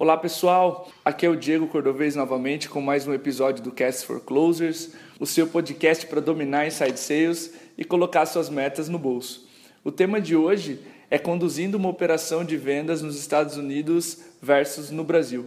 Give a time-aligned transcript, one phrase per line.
[0.00, 4.20] Olá pessoal, aqui é o Diego Cordovez novamente com mais um episódio do Cast for
[4.20, 9.48] Closers, o seu podcast para dominar inside sales e colocar suas metas no bolso.
[9.82, 10.78] O tema de hoje
[11.10, 15.46] é conduzindo uma operação de vendas nos Estados Unidos versus no Brasil.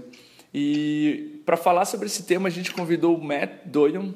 [0.53, 4.11] E para falar sobre esse tema, a gente convidou o Matt Doyon.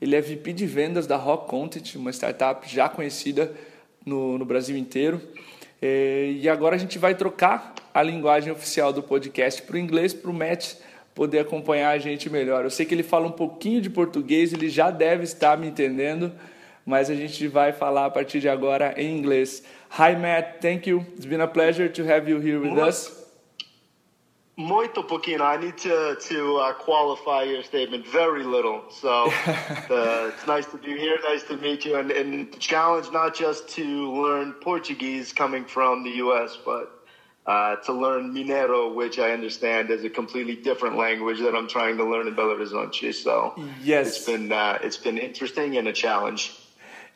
[0.00, 3.52] Ele é VP de vendas da Rock Content, uma startup já conhecida
[4.06, 5.20] no, no Brasil inteiro.
[5.84, 10.14] É, e agora a gente vai trocar a linguagem oficial do podcast para o inglês,
[10.14, 10.74] para o Matt
[11.14, 12.64] poder acompanhar a gente melhor.
[12.64, 16.32] Eu sei que ele fala um pouquinho de português, ele já deve estar me entendendo,
[16.86, 19.62] mas a gente vai falar a partir de agora em inglês.
[19.98, 21.06] Hi Matt, thank you.
[21.14, 23.22] It's been a pleasure to have you here with us.
[24.56, 25.42] Muito pouquinho.
[25.42, 28.82] I need to to uh, qualify your statement very little.
[28.90, 31.18] So uh, it's nice to be here.
[31.24, 31.96] Nice to meet you.
[31.96, 37.01] And, and challenge not just to learn Portuguese coming from the U.S., but
[37.46, 41.96] uh, to learn Mineiro, which I understand is a completely different language that I'm trying
[41.96, 43.12] to learn in Belo Horizonte.
[43.12, 46.58] So yes, it's been uh, it's been interesting and a challenge.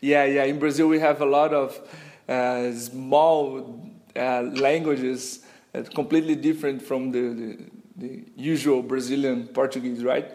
[0.01, 0.45] Yeah, yeah.
[0.45, 1.81] In Brazil, we have a lot of
[2.29, 3.81] uh, small
[4.15, 5.47] uh, languages
[5.95, 7.59] completely different from the, the,
[7.97, 10.31] the usual Brazilian Portuguese, right?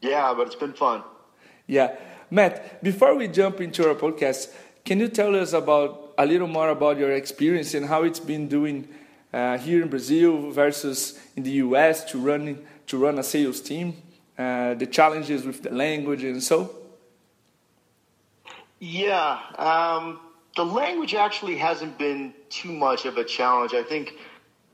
[0.00, 1.02] Yeah, but it's been fun.
[1.66, 1.96] Yeah.
[2.30, 4.52] Matt, before we jump into our podcast,
[4.84, 8.48] can you tell us about a little more about your experience and how it's been
[8.48, 8.88] doing
[9.32, 13.94] uh, here in Brazil versus in the US to run to run a sales team,
[14.36, 16.74] uh, the challenges with the language and so?
[18.80, 20.18] Yeah, um,
[20.56, 23.74] the language actually hasn't been too much of a challenge.
[23.74, 24.14] I think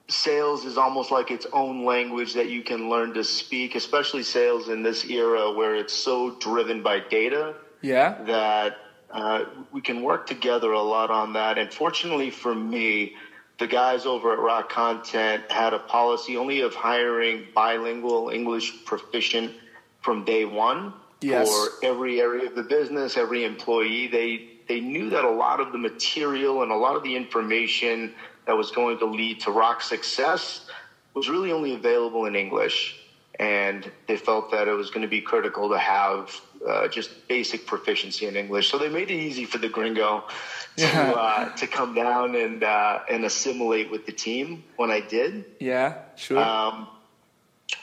[0.08, 4.68] sales is almost like its own language that you can learn to speak, especially sales
[4.68, 7.54] in this era where it's so driven by data.
[7.82, 8.22] Yeah.
[8.24, 8.78] That
[9.16, 11.56] uh, we can work together a lot on that.
[11.56, 13.14] And fortunately for me,
[13.58, 19.54] the guys over at Rock Content had a policy only of hiring bilingual English proficient
[20.02, 21.48] from day one yes.
[21.48, 24.06] for every area of the business, every employee.
[24.08, 28.12] They they knew that a lot of the material and a lot of the information
[28.46, 30.66] that was going to lead to rock success
[31.14, 33.00] was really only available in English.
[33.38, 37.66] And they felt that it was going to be critical to have uh, just basic
[37.66, 38.70] proficiency in English.
[38.70, 40.24] So they made it easy for the gringo
[40.76, 41.12] to, Yeah.
[41.12, 45.44] uh, to come down and, uh, and assimilate with the team when I did.
[45.60, 46.38] Yeah, sure.
[46.38, 46.88] Um,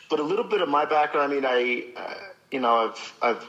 [0.10, 1.32] but a little bit of my background.
[1.32, 2.14] I mean, I, uh,
[2.52, 3.48] you know, I've I've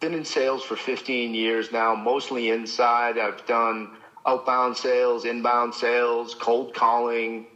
[0.00, 3.18] been in sales for 15 years now, mostly inside.
[3.18, 3.90] I've done
[4.26, 7.46] outbound sales, inbound sales, cold calling,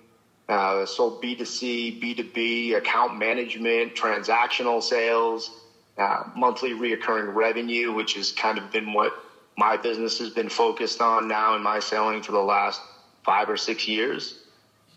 [0.48, 5.50] uh, sold B2C, B2B, account management, transactional sales,
[5.98, 9.12] uh, monthly reoccurring revenue, which has kind of been what
[9.56, 12.80] my business has been focused on now in my selling for the last
[13.24, 14.40] five or six years.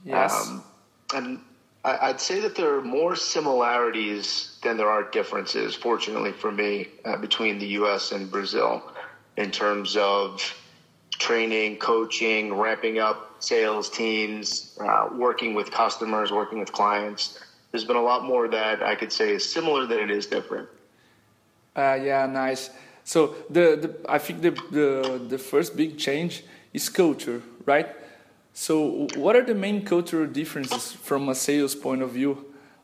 [0.03, 0.47] yes.
[0.47, 0.63] Um,
[1.15, 1.39] and
[1.83, 6.89] I, I'd say that there are more similarities than there are differences, fortunately for me,
[7.05, 8.11] uh, between the U.S.
[8.11, 8.83] and Brazil
[9.37, 10.41] in terms of
[11.11, 17.39] training, coaching, ramping up sales teams, uh, working with customers, working with clients.
[17.71, 20.67] There's been a lot more that I could say is similar than it is different.
[21.79, 22.71] Uh, yeah, nice.
[23.05, 27.87] So the, the I think the, the the first big change is culture, right?
[28.53, 32.33] So what are the main cultural differences from a sales point of view,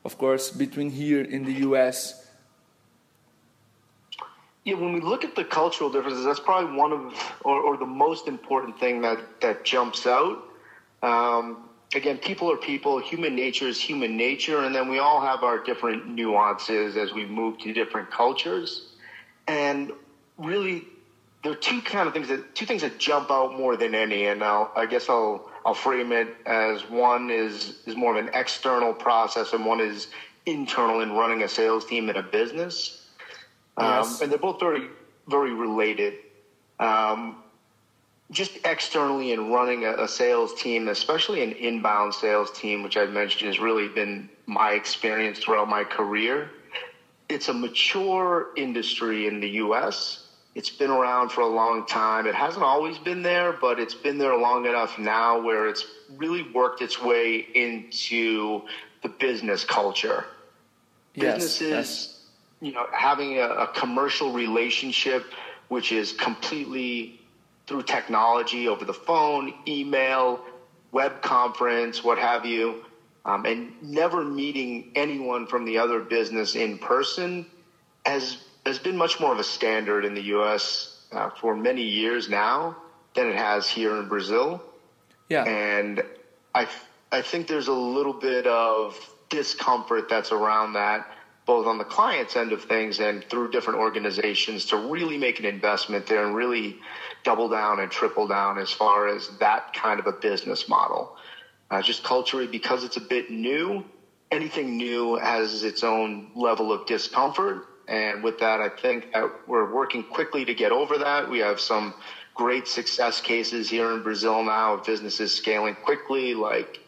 [0.06, 2.26] of course, between here in the U.S.
[4.64, 7.02] Yeah, when we look at the cultural differences, that's probably one of,
[7.44, 10.42] or, or the most important thing that, that jumps out.
[11.04, 15.44] Um, again, people are people, human nature is human nature, and then we all have
[15.44, 18.88] our different nuances as we move to different cultures.
[19.48, 19.92] And
[20.38, 20.86] really,
[21.44, 24.26] there are two kind of things that, two things that jump out more than any,
[24.26, 28.32] and I'll, I guess I'll, I'll frame it as one is, is more of an
[28.34, 30.08] external process and one is
[30.46, 33.06] internal in running a sales team in a business.
[33.80, 34.16] Yes.
[34.16, 34.88] Um, and they're both very,
[35.28, 36.16] very related.
[36.80, 37.44] Um,
[38.32, 43.12] just externally in running a, a sales team, especially an inbound sales team, which I've
[43.12, 46.50] mentioned has really been my experience throughout my career.
[47.30, 50.28] It's a mature industry in the U.S.
[50.54, 52.28] It's been around for a long time.
[52.28, 55.86] It hasn't always been there, but it's been there long enough now where it's
[56.18, 58.62] really worked its way into
[59.02, 60.26] the business culture
[61.16, 62.20] Yes, businesses, yes.
[62.62, 65.26] you know, having a, a commercial relationship,
[65.70, 67.22] which is completely
[67.68, 70.42] through technology over the phone, email,
[70.92, 72.78] web conference, what have you,
[73.26, 77.46] um, and never meeting anyone from the other business in person
[78.06, 80.90] has has been much more of a standard in the U.S.
[81.12, 82.78] Uh, for many years now
[83.16, 84.62] than it has here in Brazil
[85.30, 85.46] Yeah.
[85.46, 86.02] and
[86.56, 86.68] I
[87.12, 91.06] I think there's a little bit of discomfort that's around that,
[91.46, 95.46] both on the client's end of things and through different organizations to really make an
[95.46, 96.76] investment there and really
[97.24, 101.12] double down and triple down as far as that kind of a business model.
[101.70, 103.84] Uh, just culturally, because it's a bit new,
[104.32, 107.62] anything new has its own level of discomfort.
[107.88, 111.28] And with that, I think that we're working quickly to get over that.
[111.28, 111.94] We have some
[112.34, 116.80] great success cases here in Brazil now of businesses scaling quickly, like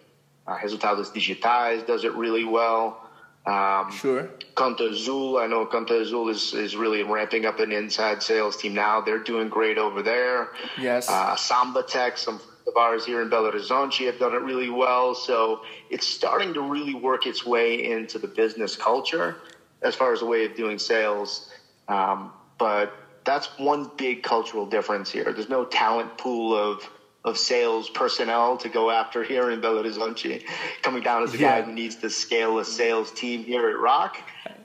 [0.48, 2.98] uh, Resultados Digitais does it really well.
[3.47, 4.29] Um, sure.
[4.55, 8.73] Conta Azul, I know Conta Azul is, is really ramping up an inside sales team
[8.73, 8.99] now.
[8.99, 10.49] They're doing great over there.
[10.77, 11.09] Yes.
[11.09, 15.15] Uh, Samba Tech, some of ours here in Belo Horizonte have done it really well.
[15.15, 19.38] So it's starting to really work its way into the business culture
[19.81, 21.49] as far as a way of doing sales.
[21.88, 25.31] Um, but that's one big cultural difference here.
[25.31, 26.89] There's no talent pool of
[27.27, 30.44] of sales personnel to go after here in Belo Horizonte,
[30.81, 31.59] coming down as a yeah.
[31.59, 34.18] guy who needs to scale a sales team here at Rock.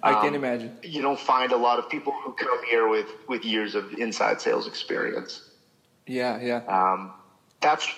[0.03, 0.77] I um, can imagine.
[0.83, 4.41] You don't find a lot of people who come here with, with years of inside
[4.41, 5.51] sales experience.
[6.07, 6.63] Yeah, yeah.
[6.67, 7.13] Um,
[7.61, 7.89] that's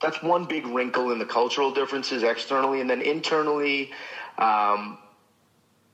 [0.00, 3.92] that's one big wrinkle in the cultural differences externally, and then internally.
[4.38, 4.98] Um,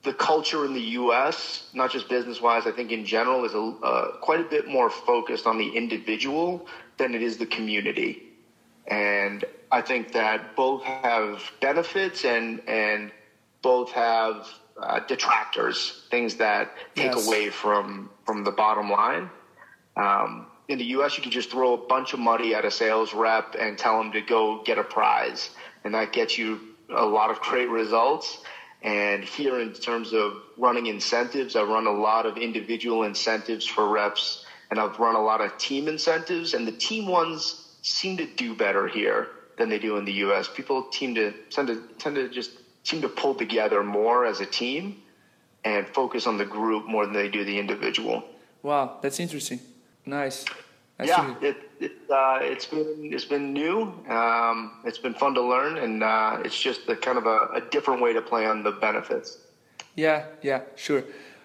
[0.02, 3.58] the culture in the U.S., not just business wise, I think in general, is a,
[3.82, 8.22] uh, quite a bit more focused on the individual than it is the community.
[8.86, 13.10] And I think that both have benefits and and
[13.62, 14.48] both have
[14.80, 17.26] uh, detractors, things that take yes.
[17.26, 19.30] away from from the bottom line.
[19.96, 23.12] Um, in the U.S., you can just throw a bunch of money at a sales
[23.12, 25.50] rep and tell them to go get a prize,
[25.84, 26.60] and that gets you
[26.90, 28.38] a lot of great results.
[28.82, 33.88] And here, in terms of running incentives, I run a lot of individual incentives for
[33.88, 36.54] reps, and I've run a lot of team incentives.
[36.54, 40.48] And the team ones seem to do better here than they do in the U.S.
[40.52, 42.50] People tend to tend to tend to just
[42.82, 45.02] seem to pull together more as a team
[45.64, 48.22] and focus on the group more than they do the individual.
[48.62, 49.60] Wow, that's interesting.
[50.06, 50.44] Nice.
[50.98, 53.92] That's yeah, it, it, uh, it's been it's been new.
[54.08, 57.60] Um, it's been fun to learn, and uh, it's just a kind of a, a,
[57.70, 59.38] different way to play on the benefits.
[59.96, 61.02] Yeah, yeah, sure.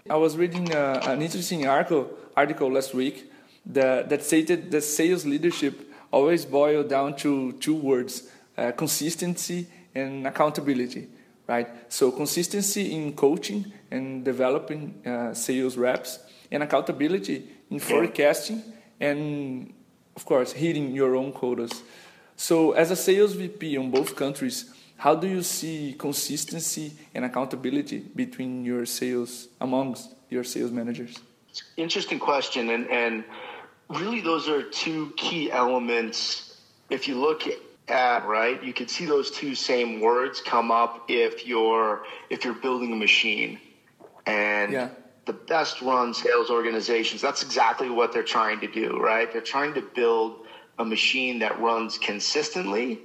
[0.07, 3.17] I was reading uh, an interesting article article last week
[3.65, 5.75] that that stated that sales leadership
[6.11, 8.13] always boil down to two words:
[8.57, 11.07] uh, consistency and accountability.
[11.47, 11.67] Right.
[11.89, 16.19] So consistency in coaching and developing uh, sales reps,
[16.51, 18.61] and accountability in forecasting
[18.99, 19.73] and
[20.15, 21.83] of course hitting your own quotas.
[22.35, 27.99] So as a sales VP on both countries, how do you see consistency and accountability
[27.99, 31.15] between your sales amongst your sales managers?
[31.77, 33.25] Interesting question, and and
[33.89, 36.43] really those are two key elements.
[36.89, 37.43] If you look
[37.87, 42.53] at right, you can see those two same words come up if you're if you're
[42.53, 43.59] building a machine,
[44.25, 44.89] and yeah
[45.25, 49.31] the best run sales organizations, that's exactly what they're trying to do, right?
[49.31, 50.37] They're trying to build
[50.79, 52.99] a machine that runs consistently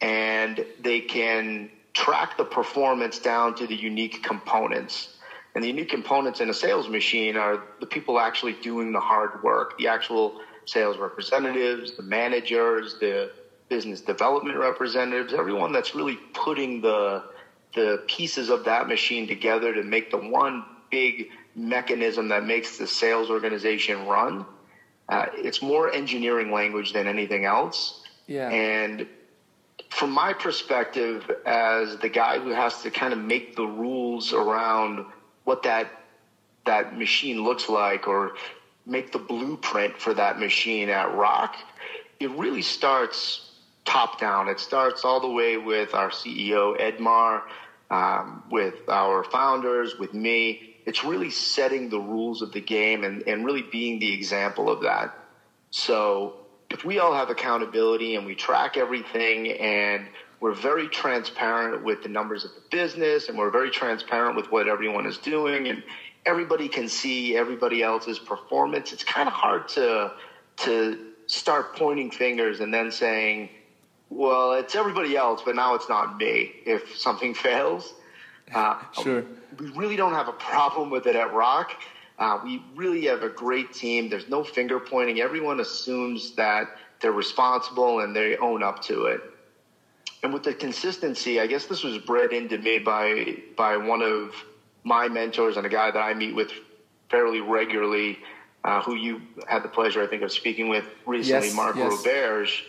[0.00, 5.08] and they can track the performance down to the unique components.
[5.54, 9.42] And the unique components in a sales machine are the people actually doing the hard
[9.42, 13.30] work, the actual sales representatives, the managers, the
[13.68, 17.24] business development representatives, everyone that's really putting the
[17.74, 22.86] the pieces of that machine together to make the one big mechanism that makes the
[22.86, 24.46] sales organization run.
[25.08, 28.00] Uh, it's more engineering language than anything else.
[28.28, 28.48] Yeah.
[28.48, 29.08] And
[29.90, 35.04] from my perspective, as the guy who has to kind of make the rules around
[35.44, 35.88] what that
[36.66, 38.32] that machine looks like, or
[38.86, 41.56] make the blueprint for that machine at rock
[42.20, 43.40] it really starts
[43.84, 44.48] top down.
[44.48, 47.42] It starts all the way with our CEO Edmar,
[47.90, 53.22] um, with our founders, with me it's really setting the rules of the game and,
[53.26, 55.10] and really being the example of that.
[55.70, 56.34] So
[56.70, 60.08] if we all have accountability and we track everything and
[60.44, 64.68] we're very transparent with the numbers of the business and we're very transparent with what
[64.68, 65.82] everyone is doing and
[66.26, 70.12] everybody can see everybody else's performance, it's kind of hard to
[70.58, 70.98] to
[71.28, 73.48] start pointing fingers and then saying,
[74.10, 77.94] well, it's everybody else, but now it's not me if something fails.
[78.54, 79.24] Uh, sure.
[79.58, 81.70] We really don't have a problem with it at rock
[82.18, 84.10] Uh, we really have a great team.
[84.10, 85.22] There's no finger pointing.
[85.22, 86.68] Everyone assumes that
[87.00, 89.22] they're responsible and they own up to it.
[90.24, 94.34] And with the consistency, I guess this was bred into me by by one of
[94.82, 96.50] my mentors and a guy that I meet with
[97.10, 98.18] fairly regularly,
[98.64, 101.92] uh, who you had the pleasure, I think, of speaking with recently, yes, Mark yes.
[101.92, 102.62] Roberge.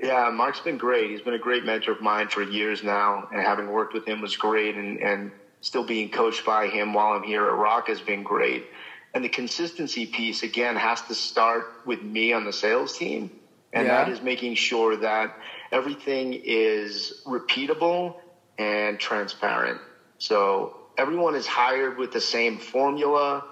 [0.00, 1.10] Yeah, Mark's been great.
[1.10, 4.20] He's been a great mentor of mine for years now, and having worked with him
[4.20, 4.76] was great.
[4.76, 8.64] And, and still being coached by him while I'm here at Rock has been great.
[9.12, 13.32] And the consistency piece again has to start with me on the sales team,
[13.72, 14.04] and yeah.
[14.04, 15.36] that is making sure that
[15.72, 18.14] everything is repeatable
[18.58, 19.80] and transparent.
[20.18, 23.44] So everyone is hired with the same formula.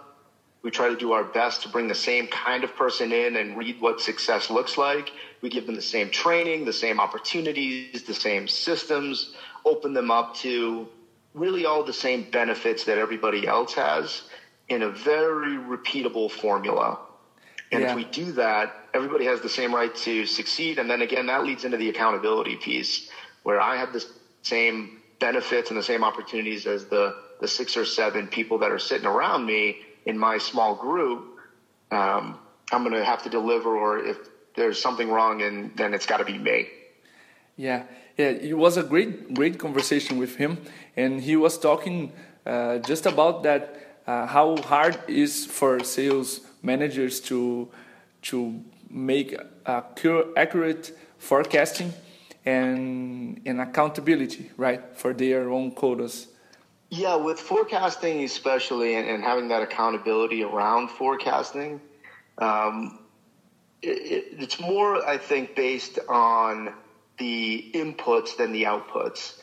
[0.62, 3.56] We try to do our best to bring the same kind of person in and
[3.56, 5.11] read what success looks like.
[5.42, 9.35] We give them the same training, the same opportunities, the same systems,
[9.66, 10.88] open them up to
[11.35, 14.23] really all the same benefits that everybody else has
[14.68, 16.99] in a very repeatable formula.
[17.71, 17.90] And yeah.
[17.90, 20.78] if we do that, everybody has the same right to succeed.
[20.78, 23.10] And then again, that leads into the accountability piece
[23.42, 24.04] where I have the
[24.42, 28.78] same benefits and the same opportunities as the, the six or seven people that are
[28.78, 31.38] sitting around me in my small group.
[31.90, 32.38] Um,
[32.72, 34.16] I'm going to have to deliver, or if
[34.56, 36.68] there's something wrong, and then it's got to be me.
[37.56, 37.84] Yeah,
[38.16, 40.58] yeah, it was a great, great conversation with him,
[40.96, 42.12] and he was talking
[42.46, 43.80] uh, just about that.
[44.06, 47.68] Uh, how hard is for sales managers to
[48.22, 48.62] to
[48.94, 49.36] make
[49.66, 51.92] accurate forecasting
[52.46, 56.28] and and accountability, right, for their own quotas.
[56.90, 61.80] Yeah, with forecasting especially, and, and having that accountability around forecasting,
[62.38, 63.00] um,
[63.82, 66.72] it, it's more, I think, based on
[67.18, 69.40] the inputs than the outputs.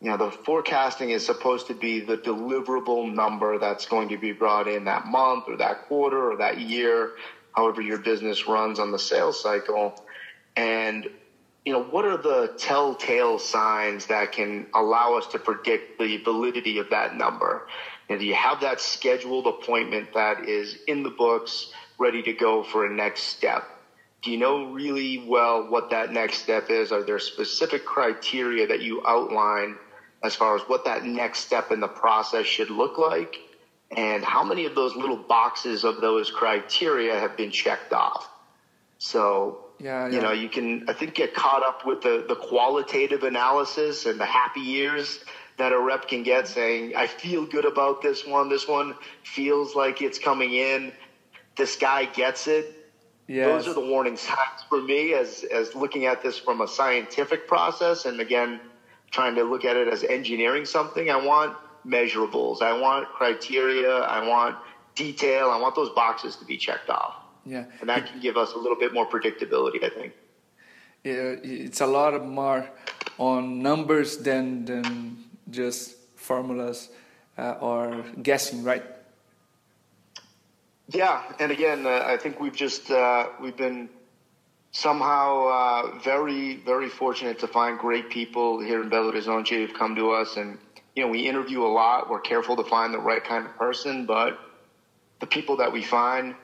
[0.00, 4.32] You know, the forecasting is supposed to be the deliverable number that's going to be
[4.32, 7.12] brought in that month or that quarter or that year,
[7.56, 9.94] however your business runs on the sales cycle.
[10.56, 11.08] And,
[11.64, 16.78] you know, what are the telltale signs that can allow us to predict the validity
[16.78, 17.62] of that number?
[18.08, 21.68] And do you have that scheduled appointment that is in the books,
[21.98, 23.64] ready to go for a next step?
[24.22, 26.92] do you know really well what that next step is?
[26.92, 29.76] Are there specific criteria that you outline
[30.24, 33.38] as far as what that next step in the process should look like?
[33.96, 38.28] And how many of those little boxes of those criteria have been checked off?
[38.98, 40.14] So, yeah, yeah.
[40.14, 44.18] you know, you can, I think, get caught up with the, the qualitative analysis and
[44.18, 45.20] the happy ears
[45.58, 48.48] that a rep can get saying, I feel good about this one.
[48.48, 50.92] This one feels like it's coming in.
[51.56, 52.66] This guy gets it
[53.28, 53.64] Yes.
[53.64, 57.46] Those are the warning signs for me as, as looking at this from a scientific
[57.46, 58.04] process.
[58.04, 58.60] And again,
[59.10, 61.10] trying to look at it as engineering something.
[61.10, 61.54] I want
[61.86, 62.62] measurables.
[62.62, 63.92] I want criteria.
[63.92, 64.56] I want
[64.94, 65.50] detail.
[65.50, 67.14] I want those boxes to be checked off.
[67.44, 67.64] Yeah.
[67.80, 70.12] And that can give us a little bit more predictability, I think.
[71.04, 72.68] Yeah, it's a lot more
[73.18, 76.90] on numbers than, than just formulas
[77.36, 78.84] uh, or guessing, right?
[80.88, 83.88] Yeah, and again, uh, I think we've just uh, we've been
[84.72, 89.96] somehow uh, very very fortunate to find great people here in Belo Horizonte who've come
[89.96, 90.58] to us, and
[90.96, 92.08] you know we interview a lot.
[92.08, 94.34] We're careful to find the right kind of person, but
[95.20, 96.36] the people that we find,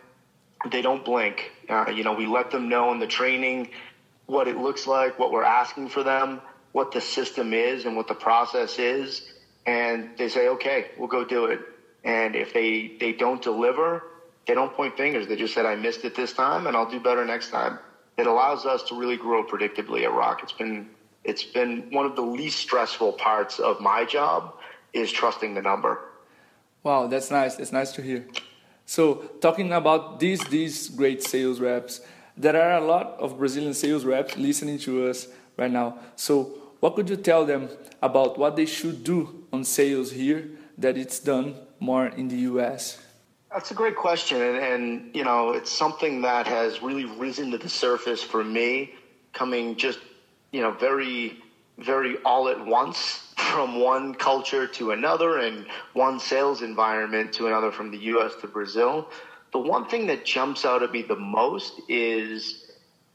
[0.71, 1.53] they don't blink.
[1.69, 3.69] Uh, you know, we let them know in the training
[4.27, 6.41] what it looks like, what we're asking for them,
[6.73, 9.23] what the system is, and what the process is,
[9.67, 11.61] and they say, okay, we'll go do it.
[12.05, 14.03] And if they they don't deliver
[14.47, 15.27] they don't point fingers.
[15.27, 17.79] They just said, I missed it this time and I'll do better next time.
[18.19, 20.43] It allows us to really grow predictably at Rock.
[20.43, 20.89] It's been,
[21.29, 24.55] it's been one of the least stressful parts of my job
[24.95, 26.01] is trusting the number.
[26.83, 27.59] Wow, that's nice.
[27.59, 28.27] It's nice to hear.
[28.87, 32.01] So talking about these, these great sales reps,
[32.35, 35.99] there are a lot of Brazilian sales reps listening to us right now.
[36.17, 36.35] So
[36.81, 37.69] what could you tell them
[38.01, 43.03] about what they should do on sales here that it's done more in the US?
[43.53, 47.59] That's a great question, and, and, you know, it's something that has really risen to
[47.59, 48.93] the surface for me,
[49.33, 49.99] coming just
[50.53, 51.37] you know very,
[51.79, 57.71] very all at once from one culture to another, and one sales environment to another,
[57.71, 58.35] from the U.S.
[58.41, 59.09] to Brazil.
[59.53, 62.67] The one thing that jumps out at me the most is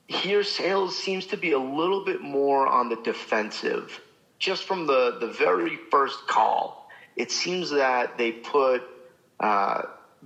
[0.08, 4.02] here sales seems to be a little bit more on the defensive,
[4.40, 6.90] just from the the very first call.
[7.16, 8.84] It seems that they put.
[9.40, 9.82] Uh,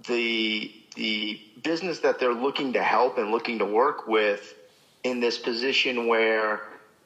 [0.08, 4.54] the the business that they're looking to help and looking to work with
[5.04, 6.62] in this position where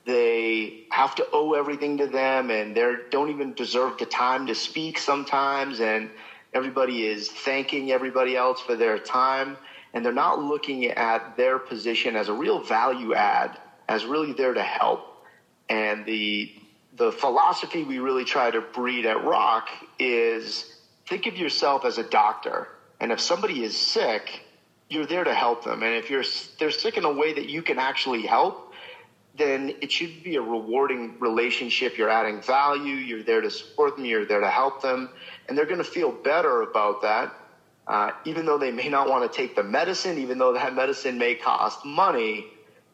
[0.06, 4.56] they have to owe everything to them and they don't even deserve the time to
[4.56, 5.80] speak sometimes.
[5.80, 6.10] And
[6.54, 9.58] everybody is thanking everybody else for their time
[9.94, 14.54] and they're not looking at their position as a real value add as really there
[14.54, 15.02] to help.
[15.70, 16.50] And the
[16.94, 20.66] the philosophy we really try to breed at rock is
[21.08, 22.68] think of yourself as a doctor.
[23.00, 24.44] And if somebody is sick,
[24.90, 25.84] you're there to help them.
[25.84, 26.24] And if you're
[26.60, 28.71] they're sick in a way that you can actually help,
[29.36, 31.98] then it should be a rewarding relationship.
[31.98, 32.96] You're adding value.
[32.96, 34.06] You're there to support them.
[34.06, 35.10] You're there to help them.
[35.48, 37.32] And they're going to feel better about that.
[37.88, 41.18] Uh, even though they may not want to take the medicine, even though that medicine
[41.18, 42.46] may cost money,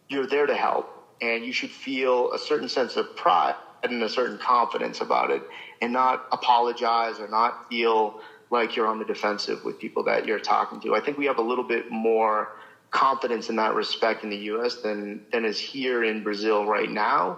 [0.10, 0.88] you're there to help.
[1.22, 5.44] And you should feel a certain sense of pride and a certain confidence about it
[5.82, 8.16] and not apologize or not feel
[8.50, 10.96] like you're on the defensive with people that you're talking to.
[10.96, 12.50] I think we have a little bit more
[12.92, 14.78] confidence in that respect in the U.S.
[14.78, 17.38] than than is here in Brazil right now.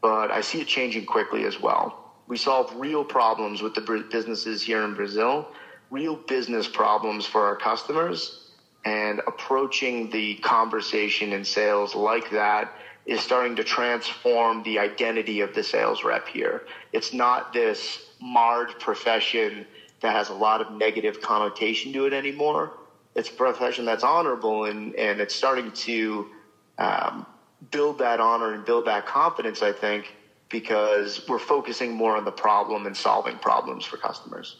[0.00, 1.92] But I see it changing quickly as well.
[2.26, 5.46] We solve real problems with the businesses here in Brazil,
[5.90, 8.32] real business problems for our customers,
[8.84, 12.68] and approaching the conversation in sales like that
[13.06, 16.62] is starting to transform the identity of the sales rep here.
[16.92, 19.66] It's not this marred profession
[20.00, 22.72] that has a lot of negative connotation to it anymore
[23.14, 26.26] it's a profession that's honorable and, and it's starting to
[26.78, 27.26] um,
[27.70, 30.14] build that honor and build that confidence, I think,
[30.48, 34.56] because we're focusing more on the problem and solving problems for customers.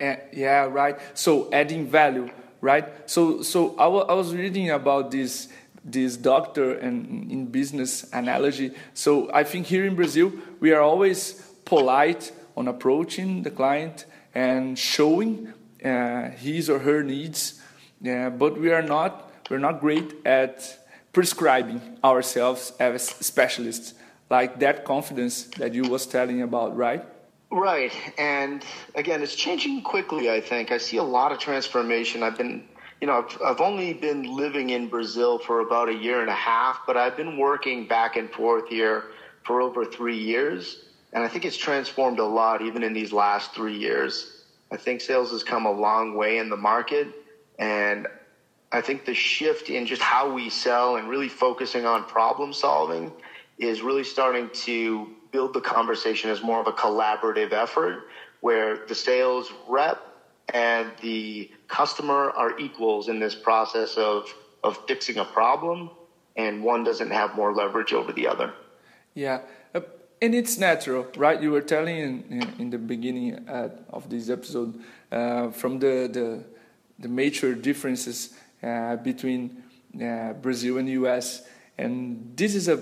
[0.00, 0.98] yeah, right.
[1.14, 2.30] So adding value,
[2.60, 2.86] right?
[3.08, 5.48] So, so I, I was reading about this
[5.84, 8.72] this doctor and in business analogy.
[8.94, 14.04] So I think here in Brazil we are always polite on approaching the client
[14.34, 15.52] and showing
[15.84, 17.57] uh, his or her needs
[18.00, 20.78] yeah, but we are not we're not great at
[21.12, 23.94] prescribing ourselves as specialists,
[24.30, 27.04] like that confidence that you was telling about, right?
[27.50, 28.64] Right, and
[28.94, 30.30] again, it's changing quickly.
[30.30, 32.22] I think I see a lot of transformation.
[32.22, 32.62] I've been,
[33.00, 36.34] you know, I've, I've only been living in Brazil for about a year and a
[36.34, 39.04] half, but I've been working back and forth here
[39.44, 43.54] for over three years, and I think it's transformed a lot even in these last
[43.54, 44.44] three years.
[44.70, 47.08] I think sales has come a long way in the market
[47.58, 48.06] and
[48.70, 53.12] I think the shift in just how we sell and really focusing on problem solving
[53.58, 58.08] is really starting to build the conversation as more of a collaborative effort
[58.40, 60.02] where the sales rep
[60.54, 65.90] and the customer are equals in this process of, of fixing a problem
[66.36, 68.52] and one doesn't have more leverage over the other.
[69.14, 69.40] Yeah.
[69.74, 69.80] Uh,
[70.22, 71.42] and it's natural, right?
[71.42, 76.08] You were telling in, in, in the beginning uh, of this episode uh, from the,
[76.10, 76.44] the
[76.98, 79.62] the major differences uh, between
[80.02, 81.46] uh, Brazil and U.S.
[81.76, 82.76] And this is a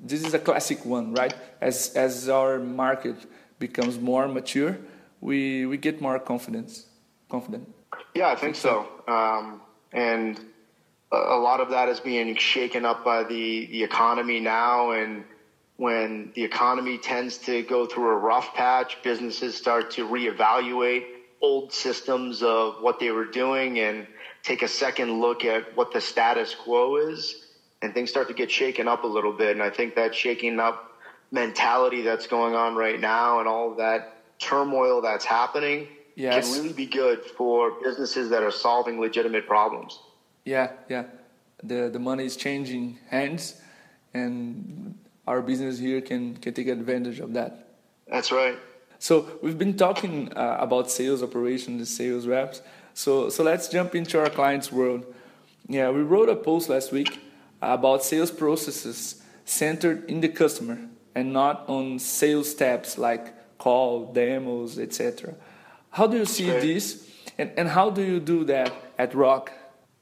[0.00, 1.34] this is a classic one, right?
[1.60, 3.16] As as our market
[3.58, 4.78] becomes more mature,
[5.20, 6.86] we we get more confidence,
[7.28, 7.68] confident.
[8.14, 8.86] Yeah, I think so.
[9.06, 9.60] Um,
[9.92, 10.40] and
[11.12, 15.24] a lot of that is being shaken up by the the economy now, and
[15.76, 21.04] when the economy tends to go through a rough patch, businesses start to reevaluate
[21.40, 24.06] old systems of what they were doing and
[24.42, 27.46] take a second look at what the status quo is
[27.82, 29.52] and things start to get shaken up a little bit.
[29.52, 31.00] And i think that shaking up
[31.30, 36.48] mentality that's going on right now and all of that turmoil that's happening yes.
[36.48, 39.98] can really be good for businesses that are solving legitimate problems.
[40.44, 41.04] Yeah yeah.
[41.62, 43.60] The the money is changing hands
[44.12, 47.68] and our business here can can take advantage of that.
[48.08, 48.58] That's right
[49.00, 52.60] so we've been talking uh, about sales operations, and sales reps.
[52.92, 55.06] So so let's jump into our clients' world.
[55.66, 57.18] Yeah, we wrote a post last week
[57.62, 60.78] about sales processes centered in the customer
[61.14, 65.34] and not on sales steps like call, demos, etc.
[65.90, 66.60] How do you see okay.
[66.60, 69.50] this, and, and how do you do that at Rock?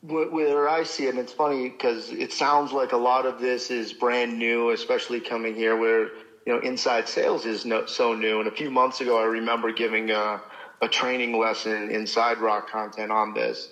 [0.03, 3.71] Where I see it, and it's funny because it sounds like a lot of this
[3.71, 6.11] is brand new, especially coming here where
[6.49, 8.39] you know, inside sales is no, so new.
[8.39, 10.41] And a few months ago, I remember giving a,
[10.81, 13.69] a training lesson inside Rock Content on this.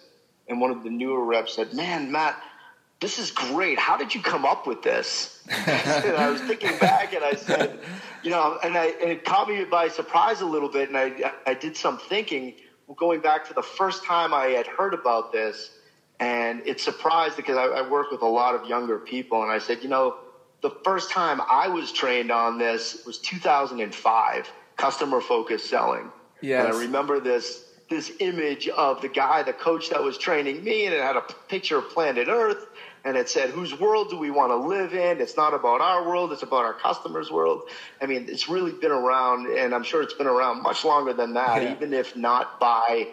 [0.46, 2.38] And one of the newer reps said, Man, Matt,
[3.00, 3.78] this is great.
[3.78, 5.42] How did you come up with this?
[5.48, 7.78] and I was thinking back and I said,
[8.22, 10.90] you know, and, I, and it caught me by surprise a little bit.
[10.90, 12.56] And I, I did some thinking
[12.94, 15.70] going back to the first time I had heard about this.
[16.20, 19.42] And it surprised because I, I work with a lot of younger people.
[19.42, 20.16] And I said, you know,
[20.62, 26.10] the first time I was trained on this was 2005, customer focused selling.
[26.40, 26.66] Yes.
[26.66, 30.86] And I remember this this image of the guy, the coach that was training me,
[30.86, 32.66] and it had a picture of planet Earth,
[33.04, 36.02] and it said, "Whose world do we want to live in?" It's not about our
[36.02, 37.62] world; it's about our customers' world.
[38.02, 41.34] I mean, it's really been around, and I'm sure it's been around much longer than
[41.34, 41.72] that, yeah.
[41.72, 43.06] even if not by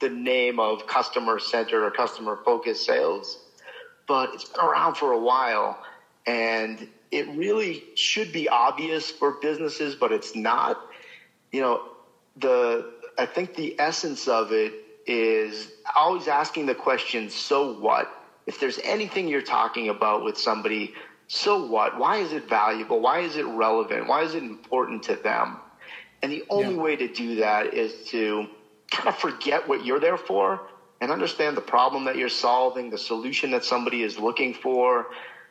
[0.00, 3.38] the name of customer centered or customer focused sales.
[4.08, 5.78] But it's been around for a while.
[6.26, 10.78] And it really should be obvious for businesses, but it's not.
[11.52, 11.82] You know,
[12.36, 14.72] the I think the essence of it
[15.06, 18.08] is always asking the question, so what?
[18.46, 20.92] If there's anything you're talking about with somebody,
[21.28, 21.98] so what?
[21.98, 23.00] Why is it valuable?
[23.00, 24.06] Why is it relevant?
[24.06, 25.58] Why is it important to them?
[26.22, 26.80] And the only yeah.
[26.80, 28.46] way to do that is to
[28.90, 30.60] kind of forget what you're there for
[31.00, 35.06] and understand the problem that you're solving, the solution that somebody is looking for,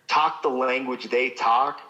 [0.08, 1.82] talk the language they talk.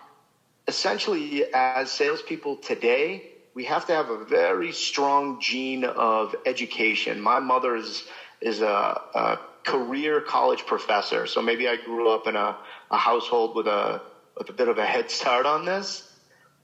[0.68, 3.24] Essentially, as salespeople today,
[3.54, 7.22] we have to have a very strong gene of education.
[7.22, 8.04] My mother is,
[8.42, 12.58] is a, a career college professor, so maybe I grew up in a,
[12.92, 14.02] a household with a,
[14.38, 16.04] with a bit of a head start on this.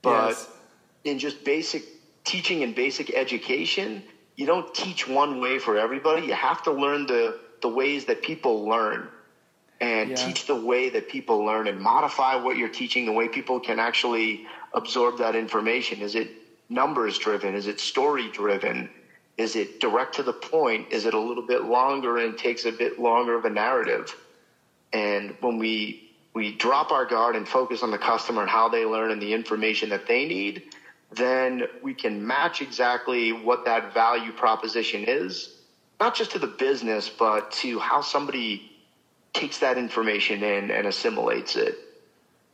[0.02, 0.50] But yes.
[1.04, 1.84] in just basic
[2.24, 4.04] teaching and basic education,
[4.36, 6.26] you don't teach one way for everybody.
[6.26, 9.08] You have to learn the, the ways that people learn
[9.82, 10.16] and yeah.
[10.16, 13.80] teach the way that people learn and modify what you're teaching the way people can
[13.80, 14.40] actually
[14.74, 16.02] absorb that information.
[16.02, 16.30] Is it
[16.70, 17.56] numbers driven?
[17.56, 18.88] Is it story driven?
[19.38, 20.88] Is it direct to the point?
[20.92, 24.16] Is it a little bit longer and takes a bit longer of a narrative?
[24.94, 25.98] And when we
[26.34, 29.34] we drop our guard and focus on the customer and how they learn and the
[29.34, 30.62] information that they need,
[31.12, 35.50] then we can match exactly what that value proposition is,
[36.00, 38.64] not just to the business, but to how somebody
[39.34, 41.78] takes that information in and assimilates it.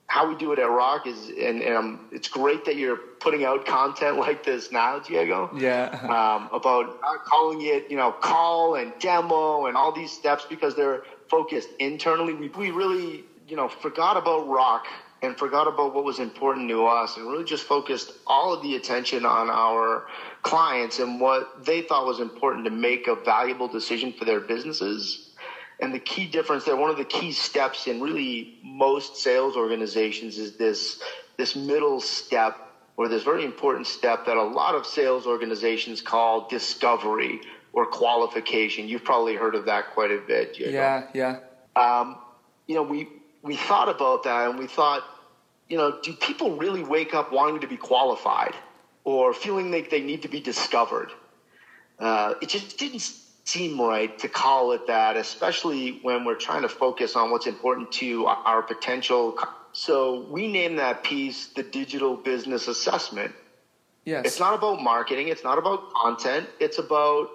[0.08, 3.44] How we do it at Rock is, and, and um, it's great that you're putting
[3.44, 5.50] out content like this now, Diego.
[5.54, 5.90] Yeah.
[6.08, 6.88] Um, about
[7.26, 12.34] calling it, you know, call and demo and all these steps because they're focused internally.
[12.34, 14.88] We, we really, you know, forgot about Rock
[15.22, 18.76] and forgot about what was important to us and really just focused all of the
[18.76, 20.04] attention on our
[20.44, 25.20] clients and what they thought was important to make a valuable decision for their businesses.
[25.80, 30.38] And the key difference there, one of the key steps in really most sales organizations
[30.38, 31.00] is this,
[31.38, 32.58] this middle step
[32.98, 37.40] or this very important step that a lot of sales organizations call discovery
[37.74, 38.88] or qualification.
[38.88, 40.56] You've probably heard of that quite a bit.
[40.56, 40.72] Diego.
[40.72, 41.40] Yeah, yeah.
[41.76, 42.18] Um,
[42.66, 43.08] you know, we
[43.44, 45.04] we thought about that and we thought,
[45.70, 48.56] you know, do people really wake up wanting to be qualified
[49.04, 51.12] or feeling like they need to be discovered?
[52.00, 53.13] Uh, it just didn't
[53.47, 57.91] seem right to call it that, especially when we're trying to focus on what's important
[57.91, 59.36] to our potential.
[59.71, 63.36] So we name that piece the digital business assessment.
[64.05, 64.25] Yes.
[64.25, 65.29] It's not about marketing.
[65.29, 66.49] It's not about content.
[66.60, 67.29] It's about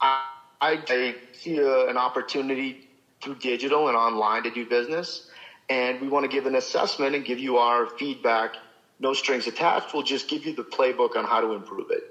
[0.00, 0.24] I,
[0.60, 2.76] I see a, an opportunity
[3.22, 5.22] through digital and online to do business
[5.70, 8.56] and we want to give an assessment and give you our feedback,
[8.98, 9.94] no strings attached.
[9.94, 12.02] We'll just give you the playbook on how to improve it.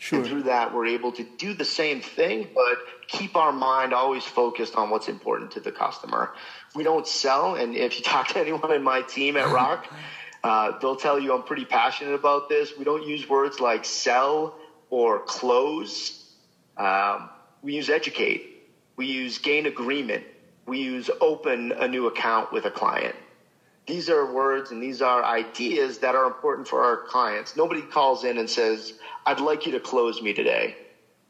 [0.00, 0.20] Sure.
[0.20, 4.24] And through that, we're able to do the same thing, but keep our mind always
[4.24, 6.30] focused on what's important to the customer.
[6.74, 9.86] We don't sell, and if you talk to anyone in my team at Rock,
[10.44, 12.74] uh, they'll tell you I'm pretty passionate about this.
[12.74, 14.54] We don't use words like sell
[14.88, 16.14] or close.
[16.78, 17.28] Um,
[17.60, 18.42] we use educate.
[18.96, 20.24] We use gain agreement
[20.66, 23.16] we use open a new account with a client.
[23.90, 27.56] These are words and these are ideas that are important for our clients.
[27.56, 28.94] Nobody calls in and says,
[29.26, 30.76] I'd like you to close me today.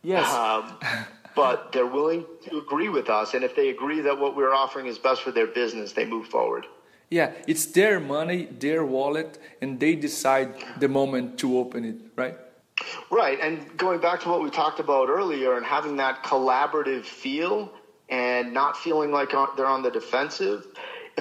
[0.03, 0.31] Yes.
[0.31, 0.79] Um,
[1.35, 3.33] but they're willing to agree with us.
[3.33, 6.27] And if they agree that what we're offering is best for their business, they move
[6.27, 6.67] forward.
[7.09, 12.37] Yeah, it's their money, their wallet, and they decide the moment to open it, right?
[13.11, 13.39] Right.
[13.41, 17.73] And going back to what we talked about earlier and having that collaborative feel,
[18.11, 20.67] and not feeling like they're on the defensive.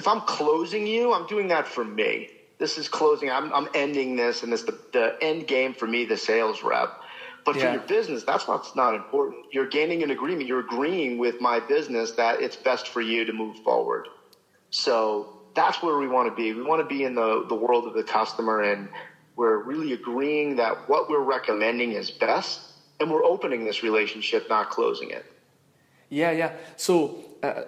[0.00, 2.30] If I'm closing you, I'm doing that for me.
[2.58, 3.30] This is closing.
[3.30, 6.90] I'm, I'm ending this, and it's the, the end game for me, the sales rep.
[7.44, 7.66] But yeah.
[7.66, 9.44] for your business, that's what's not important.
[9.52, 10.48] You're gaining an agreement.
[10.48, 14.08] You're agreeing with my business that it's best for you to move forward.
[14.70, 16.54] So that's where we want to be.
[16.54, 18.88] We want to be in the, the world of the customer, and
[19.36, 22.64] we're really agreeing that what we're recommending is best,
[23.00, 25.26] and we're opening this relationship, not closing it.
[26.10, 26.52] Yeah, yeah.
[26.76, 27.62] So, uh,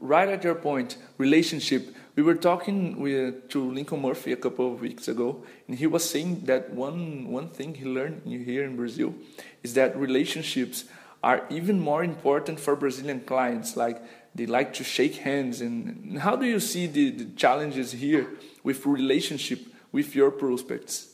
[0.00, 1.94] right at your point, relationship.
[2.16, 6.08] We were talking with, to Lincoln Murphy a couple of weeks ago, and he was
[6.08, 9.14] saying that one one thing he learned here in Brazil
[9.62, 10.84] is that relationships
[11.22, 13.76] are even more important for Brazilian clients.
[13.76, 14.02] Like
[14.34, 15.60] they like to shake hands.
[15.60, 18.28] And how do you see the, the challenges here
[18.62, 21.13] with relationship with your prospects?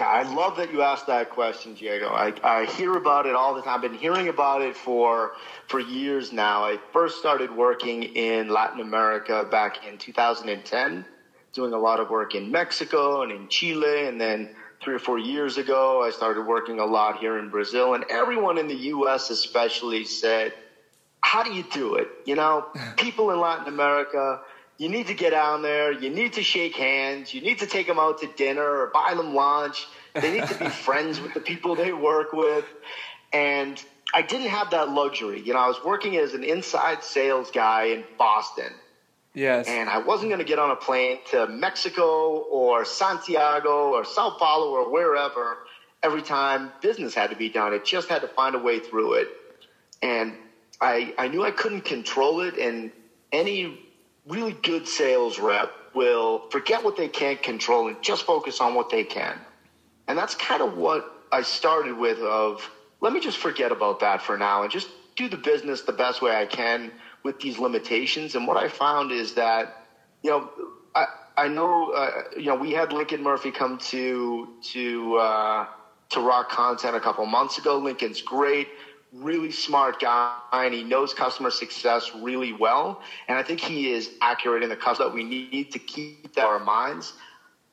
[0.00, 2.08] I love that you asked that question, Diego.
[2.08, 3.76] I, I hear about it all the time.
[3.76, 5.32] I've been hearing about it for
[5.66, 6.64] for years now.
[6.64, 11.04] I first started working in Latin America back in 2010,
[11.52, 14.48] doing a lot of work in Mexico and in Chile, and then
[14.82, 17.94] three or four years ago, I started working a lot here in Brazil.
[17.94, 19.30] And everyone in the U.S.
[19.30, 20.52] especially said,
[21.20, 24.38] "How do you do it?" You know, people in Latin America
[24.78, 25.92] you need to get down there.
[25.92, 27.34] You need to shake hands.
[27.34, 29.86] You need to take them out to dinner or buy them lunch.
[30.14, 32.64] They need to be friends with the people they work with.
[33.32, 33.82] And
[34.14, 35.40] I didn't have that luxury.
[35.40, 38.72] You know, I was working as an inside sales guy in Boston.
[39.34, 39.66] Yes.
[39.68, 44.30] And I wasn't going to get on a plane to Mexico or Santiago or Sao
[44.30, 45.58] Paulo or wherever
[46.04, 47.74] every time business had to be done.
[47.74, 49.28] It just had to find a way through it.
[50.02, 50.34] And
[50.80, 52.56] I, I knew I couldn't control it.
[52.56, 52.92] And
[53.32, 53.87] any
[54.28, 58.90] really good sales rep will forget what they can't control and just focus on what
[58.90, 59.42] they can.
[60.08, 64.20] And that's kind of what I started with of let me just forget about that
[64.20, 66.92] for now and just do the business the best way I can
[67.24, 68.34] with these limitations.
[68.34, 69.68] And what I found is that,
[70.22, 70.48] you know,
[70.94, 75.66] I, I know, uh, you know, we had Lincoln Murphy come to, to, uh,
[76.10, 77.78] to rock content a couple months ago.
[77.78, 78.68] Lincoln's great,
[79.12, 82.98] really smart guy, and he knows customer success really well.
[83.28, 86.34] And I think he is accurate in the customer that we need to keep that
[86.34, 87.14] in our minds.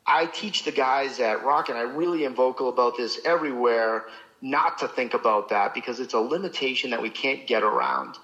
[0.06, 4.04] I teach the guys at Rock, and I really am vocal about this everywhere,
[4.42, 8.20] not to think about that because it's a limitation that we can't get around.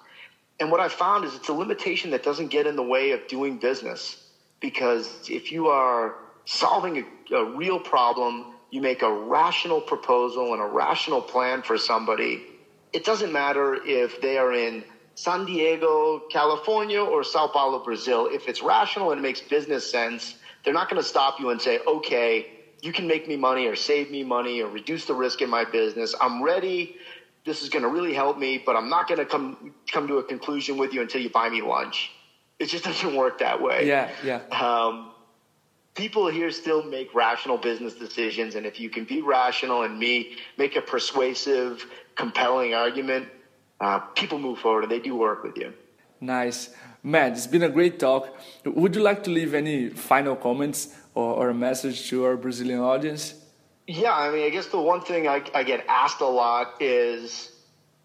[0.60, 3.28] And what I found is it's a limitation that doesn't get in the way of
[3.28, 4.18] doing business
[4.60, 6.98] because if you are solving
[7.32, 12.44] a, a real problem, you make a rational proposal and a rational plan for somebody.
[12.94, 18.28] It doesn't matter if they are in San Diego, California, or Sao Paulo, Brazil.
[18.32, 21.62] If it's rational and it makes business sense, they're not going to stop you and
[21.62, 22.46] say, okay,
[22.82, 25.66] you can make me money or save me money or reduce the risk in my
[25.66, 26.16] business.
[26.22, 26.92] I'm ready.
[27.46, 29.56] This is going to really help me, but I'm not going to come
[29.92, 32.12] come to a conclusion with you until you buy me lunch.
[32.60, 33.86] It just doesn't work that way.
[33.88, 34.40] Yeah, yeah.
[34.52, 35.12] Um,
[35.94, 40.38] people here still make rational business decisions, and if you can be rational and me
[40.58, 43.28] make a persuasive, compelling argument,
[43.80, 45.74] uh, people move forward and they do work with you.
[46.20, 46.70] Nice.
[47.04, 48.38] Matt, it's been a great talk.
[48.64, 52.80] Would you like to leave any final comments or, or a message to our Brazilian
[52.80, 53.34] audience?
[53.88, 57.52] Yeah, I mean, I guess the one thing I, I get asked a lot is,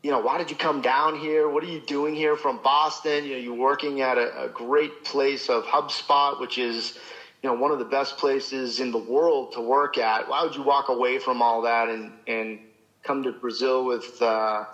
[0.02, 1.48] you know, why did you come down here?
[1.48, 3.24] What are you doing here from Boston?
[3.24, 6.98] You know, you're working at a, a great place of HubSpot, which is,
[7.46, 10.28] you know, one of the best places in the world to work at.
[10.28, 12.58] Why would you walk away from all that and, and
[13.04, 14.64] come to Brazil with, uh,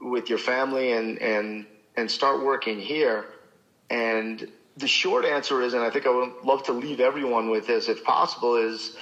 [0.00, 1.66] with your family and, and,
[1.96, 3.24] and start working here?
[3.90, 7.66] And the short answer is, and I think I would love to leave everyone with
[7.66, 8.96] this if possible, is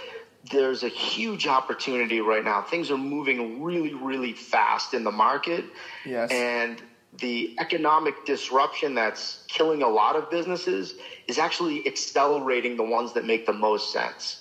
[0.51, 2.63] there's a huge opportunity right now.
[2.63, 5.67] Things are moving really, really fast in the market.
[6.07, 6.31] Yes.
[6.31, 6.81] And
[7.21, 10.95] the economic disruption that's killing a lot of businesses
[11.29, 14.39] is actually accelerating the ones that make the most sense.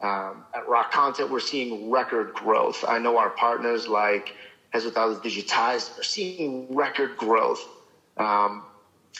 [0.00, 2.84] Um, at Rock Content, we're seeing record growth.
[2.86, 4.34] I know our partners like
[4.74, 7.68] Resultados Digitais are seeing record growth.
[8.16, 8.64] Um,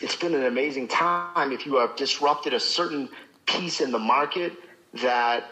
[0.00, 3.08] it's been an amazing time if you have disrupted a certain
[3.46, 4.54] piece in the market
[4.94, 5.44] that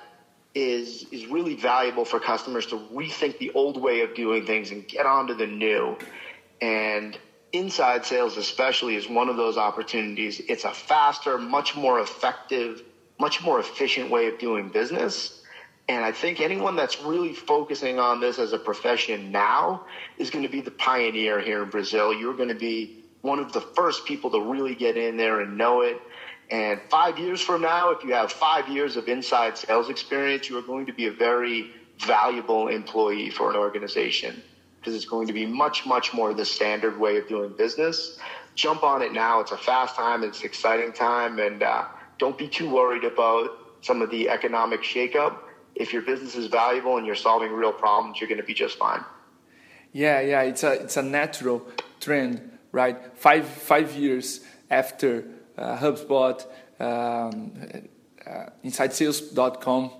[0.55, 4.87] is is really valuable for customers to rethink the old way of doing things and
[4.89, 5.97] get onto the new.
[6.61, 7.19] And
[7.53, 10.41] inside sales especially is one of those opportunities.
[10.49, 12.83] It's a faster, much more effective,
[13.21, 15.33] much more efficient way of doing business.
[15.89, 19.83] And I think anyone that's really focusing on this as a profession now
[20.19, 22.15] is going to be the pioneer here in Brazil.
[22.15, 22.91] You're going to be
[23.23, 26.01] one of the first people to really get in there and know it.
[26.51, 30.57] And five years from now, if you have five years of inside sales experience, you
[30.59, 34.43] are going to be a very valuable employee for an organization
[34.81, 38.19] because it's going to be much, much more the standard way of doing business.
[38.55, 39.41] Jump on it now.
[39.41, 40.25] It's a fast time.
[40.25, 41.39] It's an exciting time.
[41.39, 41.85] And uh,
[42.19, 43.51] don't be too worried about
[43.83, 45.37] some of the economic shakeup.
[45.75, 48.79] If your business is valuable and you're solving real problems, you're going to be just
[48.79, 49.05] fine.
[49.93, 50.43] Yeah, yeah.
[50.43, 51.67] It's a, it's a natural
[52.01, 53.17] trend right?
[53.17, 54.41] Five, five years
[54.71, 55.25] after
[55.57, 56.45] uh, HubSpot,
[56.79, 57.53] um,
[58.27, 59.91] uh, InsideSales.com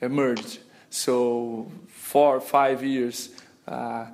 [0.00, 0.58] emerged.
[0.90, 3.30] So four or five years
[3.66, 4.06] uh,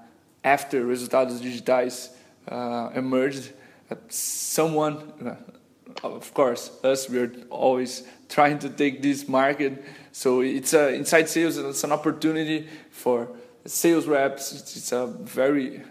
[0.45, 2.11] after Resultados Digitais
[2.49, 3.53] uh, emerged,
[3.91, 9.83] uh, someone, uh, of course, us, we're always trying to take this market.
[10.13, 13.31] So it's a, inside sales, it's an opportunity for
[13.65, 14.53] sales reps.
[14.53, 15.83] It's, a very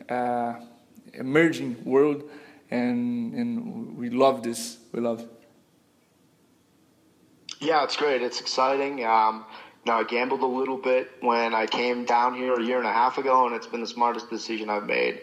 [1.13, 2.23] emerging world,
[2.69, 4.77] and and we love this.
[4.91, 5.27] We love.
[7.59, 8.21] Yeah, it's great.
[8.21, 9.05] It's exciting.
[9.05, 9.45] Um,
[9.85, 12.93] now I gambled a little bit when I came down here a year and a
[12.93, 15.21] half ago, and it's been the smartest decision I've made.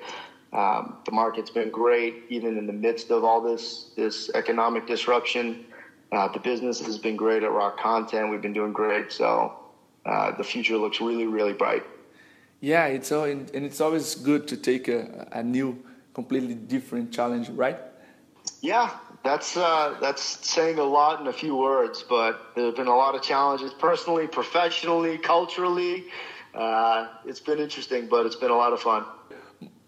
[0.53, 5.65] Um, the market's been great, even in the midst of all this this economic disruption.
[6.13, 8.31] Uh, the business has been great at Rock Content.
[8.31, 9.55] We've been doing great, so
[10.05, 11.85] uh, the future looks really, really bright.
[12.61, 17.49] Yeah, it's all, and it's always good to take a, a new, completely different challenge,
[17.51, 17.79] right?
[18.61, 18.91] Yeah,
[19.23, 22.97] that's uh, that's saying a lot in a few words, but there have been a
[22.97, 26.07] lot of challenges personally, professionally, culturally.
[26.55, 29.05] Uh, it's been interesting, but it's been a lot of fun.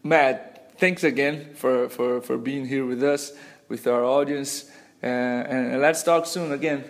[0.02, 3.32] Matt, thanks again for, for, for being here with us,
[3.68, 4.70] with our audience.
[5.02, 6.84] and, and let's talk soon again.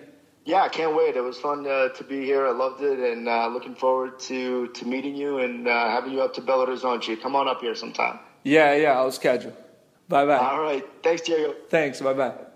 [0.45, 1.15] Yeah, I can't wait.
[1.15, 2.47] It was fun uh, to be here.
[2.47, 6.21] I loved it, and uh, looking forward to, to meeting you and uh, having you
[6.21, 7.21] up to Belo Horizonte.
[7.23, 8.19] Come on up here sometime.
[8.43, 9.57] Yeah, yeah, I'll schedule.
[10.09, 10.37] Bye bye.
[10.37, 10.85] All right.
[11.03, 11.55] Thanks, Diego.
[11.71, 12.01] Thanks.
[12.01, 12.52] Bye bye.